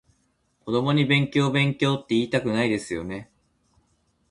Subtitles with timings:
[0.65, 3.29] 子供に勉強勉強っていいたくないですよね？